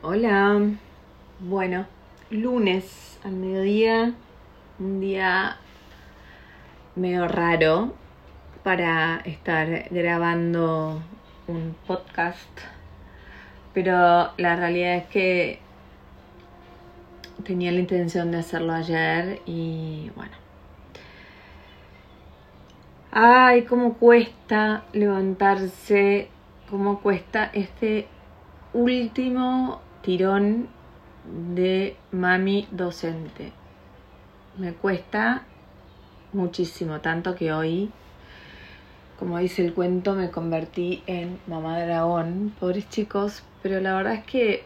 [0.00, 0.60] Hola.
[1.40, 1.84] Bueno,
[2.30, 4.14] lunes al mediodía,
[4.78, 5.56] un día
[6.94, 7.94] medio raro
[8.62, 11.02] para estar grabando
[11.48, 12.60] un podcast,
[13.74, 15.58] pero la realidad es que
[17.42, 20.36] tenía la intención de hacerlo ayer y bueno.
[23.10, 26.28] Ay, cómo cuesta levantarse,
[26.70, 28.06] cómo cuesta este
[28.72, 30.68] último tirón
[31.54, 33.52] de mami docente.
[34.56, 35.42] Me cuesta
[36.32, 37.90] muchísimo, tanto que hoy,
[39.18, 42.54] como dice el cuento, me convertí en mamá dragón.
[42.58, 44.64] Pobres chicos, pero la verdad es que,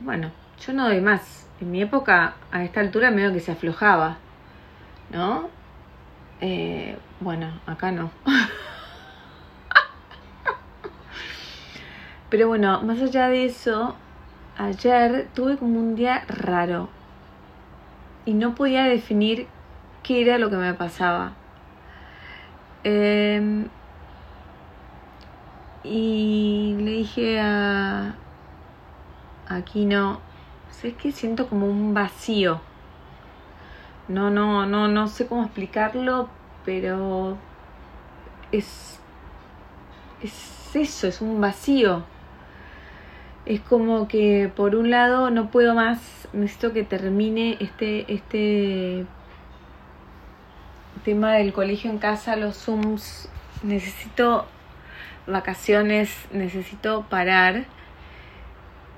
[0.00, 0.30] bueno,
[0.60, 1.46] yo no doy más.
[1.62, 4.18] En mi época, a esta altura, medio que se aflojaba,
[5.10, 5.48] ¿no?
[6.42, 8.10] Eh, bueno, acá no.
[12.28, 13.96] Pero bueno, más allá de eso,
[14.58, 16.88] ayer tuve como un día raro
[18.24, 19.46] y no podía definir
[20.02, 21.32] qué era lo que me pasaba.
[22.84, 23.68] Em,
[25.82, 28.14] y le dije a
[29.48, 30.20] aquí no,
[30.70, 32.60] sé que siento como un vacío.
[34.08, 36.28] No, no, no, no sé cómo explicarlo,
[36.64, 37.36] pero
[38.52, 39.00] es,
[40.22, 42.04] es eso, es un vacío.
[43.46, 49.06] Es como que por un lado no puedo más, necesito que termine este, este
[51.04, 53.28] tema del colegio en casa, los Zooms,
[53.62, 54.46] necesito
[55.28, 57.66] vacaciones, necesito parar.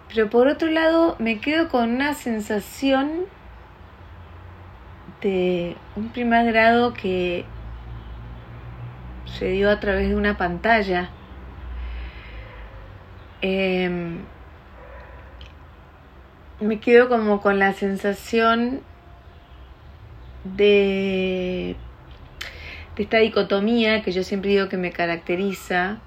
[0.09, 3.27] Pero por otro lado me quedo con una sensación
[5.21, 7.45] de un primer grado que
[9.27, 11.11] se dio a través de una pantalla.
[13.43, 14.25] Em,
[16.61, 18.81] me quedo como con la sensación
[20.45, 21.77] de,
[22.97, 25.99] de esta dicotomía que yo siempre digo que me caracteriza,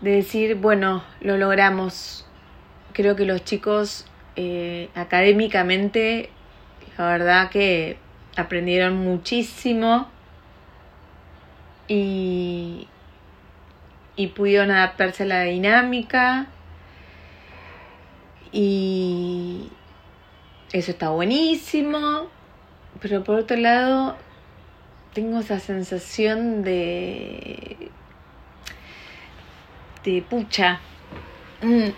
[0.00, 2.26] de decir, bueno, lo logramos.
[2.92, 4.06] Creo que los chicos
[4.36, 6.30] eh, académicamente,
[6.98, 7.98] la verdad que
[8.36, 10.08] aprendieron muchísimo
[11.88, 12.88] y,
[14.16, 16.48] y pudieron adaptarse a la dinámica
[18.52, 19.31] y
[20.72, 22.28] eso está buenísimo,
[23.00, 24.16] pero por otro lado
[25.12, 27.90] tengo esa sensación de
[30.04, 30.80] de pucha,
[31.62, 31.90] mm,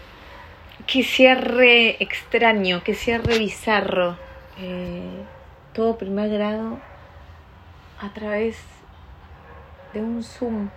[0.87, 4.19] que cierre extraño, que cierre bizarro,
[4.59, 5.23] eh,
[5.73, 6.79] todo primer grado
[8.01, 8.56] a través
[9.95, 10.69] de un Zoom.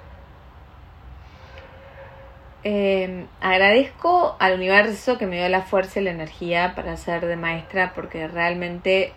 [2.63, 7.35] Eh, agradezco al universo que me dio la fuerza y la energía para ser de
[7.35, 9.13] maestra porque realmente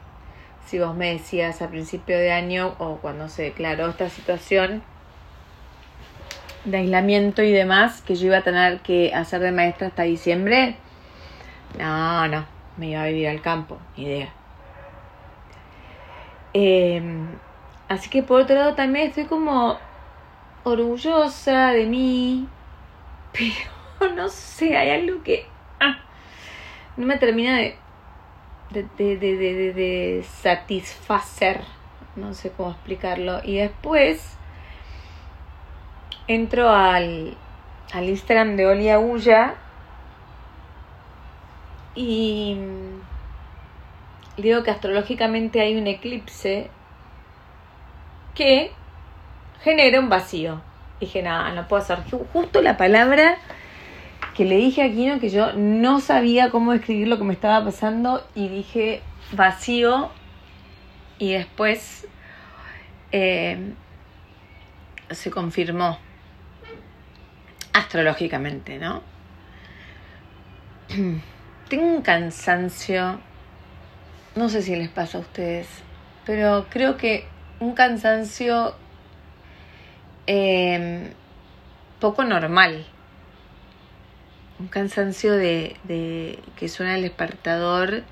[0.67, 4.83] si vos me decías a principio de año o cuando se declaró esta situación
[6.65, 10.77] de aislamiento y demás que yo iba a tener que hacer de maestra hasta diciembre,
[11.79, 12.45] no, no,
[12.77, 14.29] me iba a vivir al campo, ni idea.
[16.53, 17.03] Eh,
[17.89, 19.79] así que por otro lado también estoy como
[20.65, 22.47] orgullosa de mí,
[23.33, 25.47] pero no sé, hay algo que
[25.81, 25.99] ah,
[26.97, 27.77] no me termina de,
[28.71, 31.63] de, de, de, de satisfacer,
[32.17, 33.41] no sé cómo explicarlo.
[33.45, 34.37] Y después
[36.29, 37.37] entro al,
[37.93, 39.55] al Instagram de Oli Agulla
[41.95, 42.57] y
[44.37, 46.71] digo que astrológicamente hay un eclipse
[48.35, 48.73] que
[49.63, 50.61] genera un vacío.
[51.01, 51.99] Dije, nada, no puedo hacer
[52.33, 53.39] justo la palabra
[54.35, 57.65] que le dije a Kino que yo no sabía cómo escribir lo que me estaba
[57.65, 59.03] pasando y dije
[59.33, 60.11] vacío
[61.19, 62.07] y después
[63.13, 63.73] eh,
[65.11, 65.99] se confirmó
[67.73, 69.03] astrológicamente, ¿no?
[71.69, 73.21] Tengo un cansancio,
[74.35, 75.69] no sé si les pasa a ustedes,
[76.25, 77.27] pero creo que
[77.61, 78.75] un cansancio
[80.33, 81.13] eh,
[81.99, 82.87] poco normal.
[84.61, 88.05] Un cansancio de, de que suena el despertador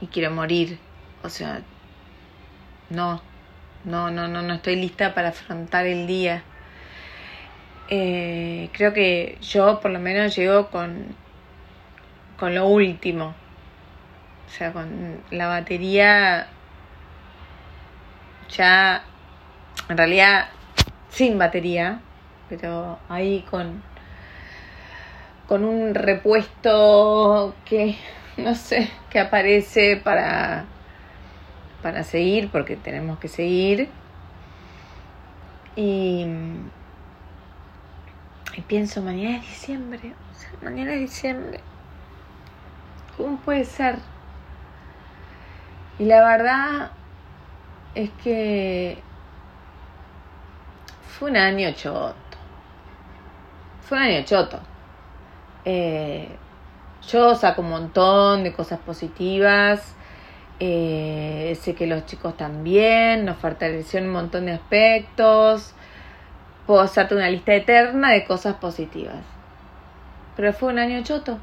[0.00, 0.78] y quiero morir.
[1.24, 1.62] O sea,
[2.88, 3.20] no,
[3.84, 6.44] no, no, no, no estoy lista para afrontar el día.
[7.88, 11.16] Eh, creo que yo por lo menos llego con,
[12.38, 13.34] con lo último.
[14.46, 16.46] O sea, con la batería
[18.50, 19.02] ya
[19.88, 20.50] en realidad
[21.10, 22.00] sin batería,
[22.48, 23.82] pero ahí con
[25.50, 27.96] con un repuesto que,
[28.36, 30.64] no sé, que aparece para,
[31.82, 33.88] para seguir, porque tenemos que seguir.
[35.74, 36.24] Y,
[38.56, 40.12] y pienso, mañana es diciembre,
[40.62, 41.58] mañana es diciembre.
[43.16, 43.96] ¿Cómo puede ser?
[45.98, 46.92] Y la verdad
[47.96, 49.02] es que
[51.20, 52.14] fue un año choto.
[53.82, 54.58] Fue un año choto.
[55.66, 56.26] Eh,
[57.06, 59.94] yo saco un montón de cosas positivas.
[60.60, 65.74] Eh, sé que los chicos también, nos fortalecieron un montón de aspectos.
[66.66, 69.22] Puedo hacerte una lista eterna de cosas positivas.
[70.36, 71.38] Pero fue un año choto.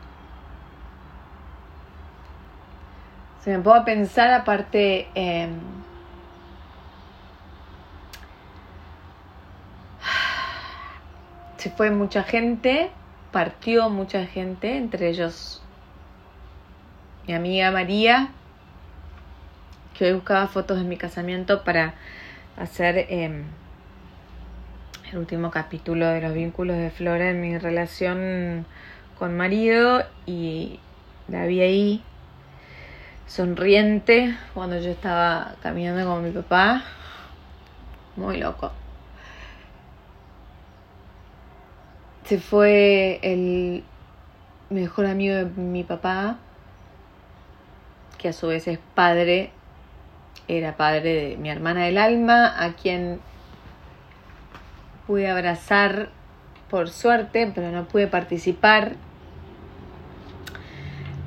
[3.41, 5.07] Se me puedo pensar aparte...
[11.57, 12.91] se fue mucha gente,
[13.31, 15.61] partió mucha gente, entre ellos
[17.27, 18.29] mi amiga María,
[19.97, 21.95] que hoy buscaba fotos de mi casamiento para
[22.57, 23.43] hacer em,
[25.11, 28.65] el último capítulo de los vínculos de Flora en mi relación
[29.17, 30.79] con marido y
[31.27, 32.03] la vi ahí
[33.25, 36.83] sonriente cuando yo estaba caminando con mi papá.
[38.15, 38.71] Muy loco.
[42.27, 43.85] Se fue el
[44.69, 46.39] mejor amigo de mi papá,
[48.17, 49.51] que a su vez es padre,
[50.49, 53.21] era padre de mi hermana del alma, a quien
[55.05, 56.09] pude abrazar
[56.69, 58.95] por suerte, pero no pude participar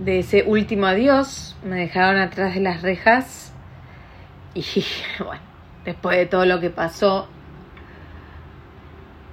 [0.00, 1.56] de ese último adiós.
[1.64, 3.55] Me dejaron atrás de las rejas
[4.53, 4.62] y
[5.19, 5.43] bueno,
[5.87, 7.26] después de todo lo que pasó,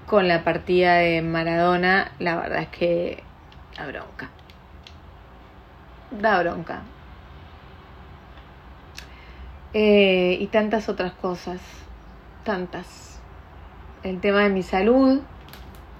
[0.07, 3.23] con la partida de Maradona, la verdad es que
[3.77, 4.29] da bronca.
[6.11, 6.81] Da bronca.
[9.73, 11.59] Eh, y tantas otras cosas,
[12.45, 13.19] tantas.
[14.03, 15.19] El tema de mi salud,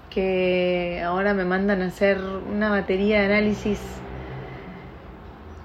[0.10, 2.20] que ahora me mandan a hacer
[2.50, 3.80] una batería de análisis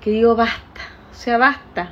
[0.00, 0.80] que digo basta,
[1.12, 1.90] o sea, basta.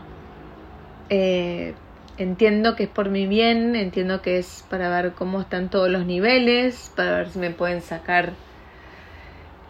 [1.08, 1.74] Eh,
[2.20, 6.04] Entiendo que es por mi bien, entiendo que es para ver cómo están todos los
[6.04, 8.34] niveles, para ver si me pueden sacar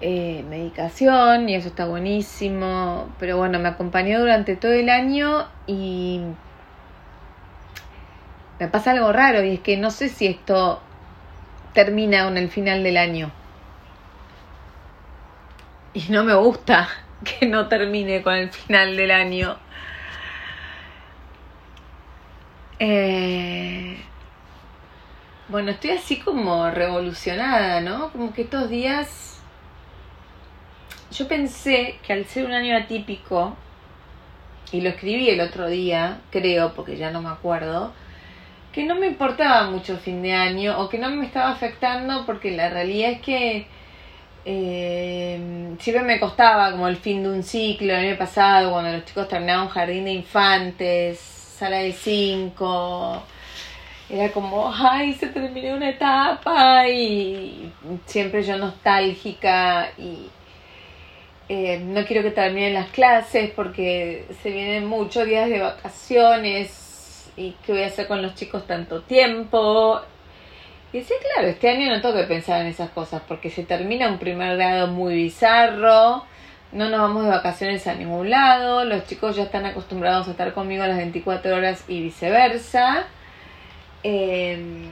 [0.00, 3.08] eh, medicación y eso está buenísimo.
[3.20, 6.22] Pero bueno, me acompañó durante todo el año y
[8.58, 10.82] me pasa algo raro y es que no sé si esto
[11.72, 13.30] termina con el final del año.
[15.94, 16.88] Y no me gusta
[17.38, 19.56] que no termine con el final del año.
[22.82, 23.98] Eh,
[25.48, 28.10] bueno, estoy así como revolucionada, ¿no?
[28.10, 29.38] Como que estos días
[31.12, 33.54] yo pensé que al ser un año atípico,
[34.72, 37.92] y lo escribí el otro día, creo, porque ya no me acuerdo,
[38.72, 42.52] que no me importaba mucho fin de año o que no me estaba afectando porque
[42.52, 43.66] la realidad es que
[44.44, 49.04] eh, siempre me costaba como el fin de un ciclo, el año pasado cuando los
[49.04, 53.22] chicos terminaban jardín de infantes, sala de cinco.
[54.08, 57.70] Era como, ay, se terminó una etapa y
[58.06, 60.30] siempre yo nostálgica y
[61.50, 67.54] eh, no quiero que terminen las clases porque se vienen muchos días de vacaciones y
[67.64, 70.00] qué voy a hacer con los chicos tanto tiempo.
[70.92, 74.08] Y decía, claro, este año no tengo que pensar en esas cosas porque se termina
[74.08, 76.24] un primer grado muy bizarro
[76.72, 80.52] no nos vamos de vacaciones a ningún lado, los chicos ya están acostumbrados a estar
[80.54, 83.06] conmigo a las 24 horas y viceversa.
[84.02, 84.88] Em,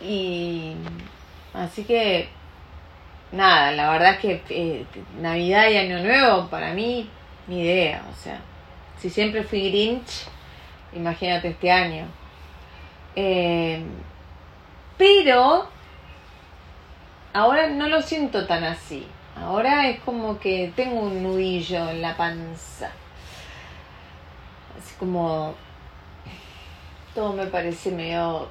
[0.00, 0.74] y
[1.54, 2.28] así que,
[3.32, 4.86] nada, la verdad es que eh,
[5.20, 7.08] Navidad y Año Nuevo para mí,
[7.46, 8.40] ni idea, o sea,
[8.98, 10.26] si siempre fui Grinch,
[10.94, 12.06] imagínate este año.
[13.14, 13.84] Em,
[14.96, 15.68] pero
[17.32, 19.06] ahora no lo siento tan así.
[19.42, 22.90] Ahora es como que tengo un nudillo en la panza.
[24.76, 25.54] Así como
[27.14, 28.48] todo me parece medio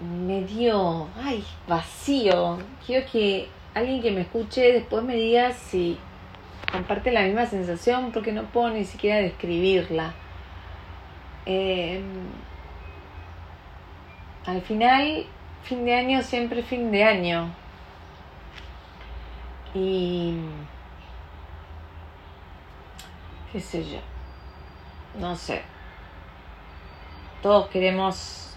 [0.00, 2.58] medio ay vacío.
[2.86, 5.98] Quiero que alguien que me escuche después me diga si
[6.70, 10.14] comparte la misma sensación porque no puedo ni siquiera describirla.
[11.46, 12.02] Em,
[14.46, 15.26] al final
[15.62, 17.50] fin de año siempre fin de año
[19.74, 20.38] y
[23.52, 24.00] qué sé yo,
[25.18, 25.62] no sé.
[27.42, 28.48] Todos queremos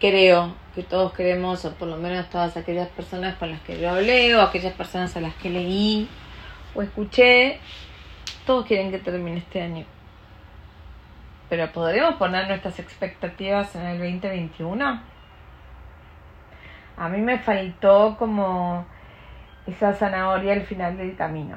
[0.00, 3.90] creo que todos queremos, o por lo menos todas aquellas personas con las que yo
[3.90, 6.08] hablé, o aquellas personas a las que leí
[6.74, 7.58] o escuché,
[8.46, 9.84] todos quieren que termine este año.
[11.48, 15.02] Pero ¿podremos poner nuestras expectativas en el 2021?
[16.96, 18.86] A mí me faltó como
[19.68, 21.56] esa zanahoria al final del camino.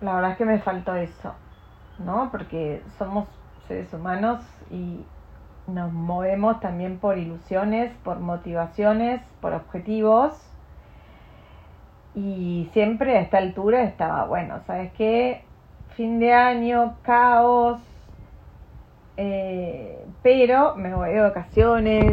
[0.00, 1.34] La verdad es que me faltó eso,
[1.98, 2.28] ¿no?
[2.30, 3.28] Porque somos
[3.68, 5.00] seres humanos y
[5.66, 10.32] nos movemos también por ilusiones, por motivaciones, por objetivos.
[12.14, 15.44] Y siempre a esta altura estaba, bueno, ¿sabes qué?
[15.96, 17.80] Fin de año, caos,
[19.16, 22.12] eh, pero me voy de vacaciones,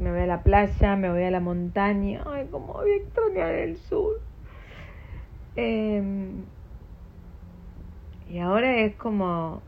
[0.00, 2.24] me voy a la playa, me voy a la montaña.
[2.26, 4.14] Ay, cómo voy a extrañar el sur.
[5.56, 6.46] Em,
[8.26, 9.62] y ahora es como,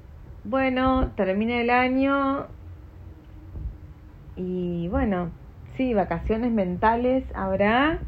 [0.45, 2.49] bueno, termina el año
[4.37, 5.33] y bueno,
[5.77, 8.01] sí, vacaciones mentales habrá.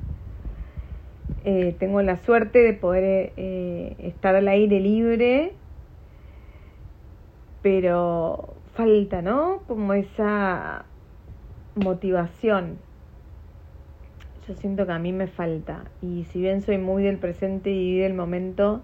[1.44, 5.52] Eh, tengo la suerte de poder eh, estar al aire libre,
[7.60, 9.60] pero falta, ¿no?
[9.66, 10.86] Como esa
[11.74, 12.78] motivación.
[14.46, 15.84] Yo siento que a mí me falta.
[16.02, 18.82] Y si bien soy muy del presente y del momento,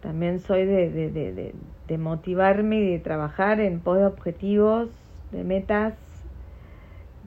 [0.00, 1.54] también soy de, de, de,
[1.86, 4.88] de motivarme y de trabajar en pos de objetivos,
[5.32, 5.94] de metas,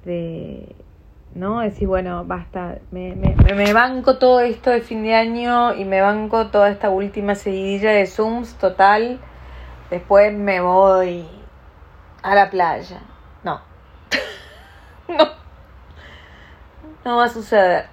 [0.05, 0.75] de
[1.36, 1.59] ¿no?
[1.59, 6.01] Decir, bueno, basta, me, me, me, banco todo esto de fin de año y me
[6.01, 9.19] banco toda esta última seguidilla de Zooms total.
[9.91, 11.25] Después me voy
[12.24, 13.01] a la playa.
[13.43, 13.55] No.
[13.55, 13.76] no.
[17.07, 17.85] No va a suceder.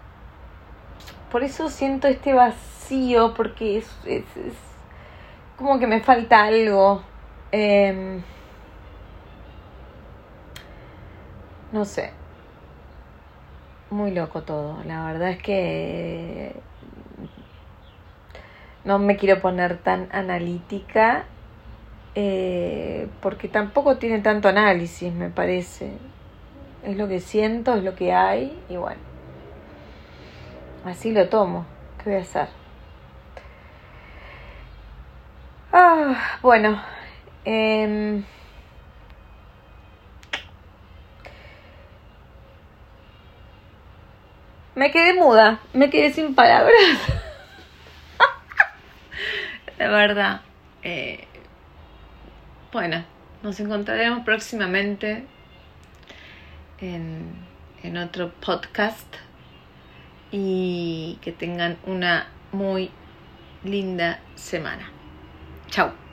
[1.31, 4.55] Por eso siento este vacío, porque es, es, es
[5.57, 7.01] como que me falta algo.
[7.53, 8.21] Eh,
[11.71, 12.11] no sé.
[13.91, 14.83] Muy loco todo.
[14.83, 16.57] La verdad es que
[18.85, 21.27] no me quiero poner tan analítica
[22.17, 25.93] eh, porque tampoco tiene tanto análisis, me parece.
[26.85, 29.01] Es lo que siento, es lo que hay y bueno,
[30.85, 31.65] así lo tomo.
[31.99, 32.49] ¿Qué voy a hacer?
[35.73, 36.83] Ah, bueno,
[37.47, 38.23] eh,
[44.75, 46.75] me quedé muda, me quedé sin palabras.
[49.79, 50.43] De verdad.
[50.83, 51.27] Eh,
[52.73, 53.05] bueno,
[53.43, 55.27] nos encontraremos próximamente
[56.81, 57.33] en,
[57.83, 59.07] en otro podcast
[60.31, 62.91] y que tengan una muy
[63.65, 64.91] linda semana.
[65.69, 66.04] Chao.